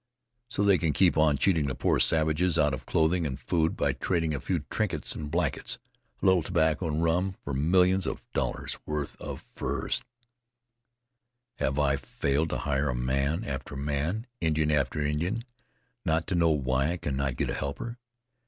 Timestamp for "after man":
13.43-14.25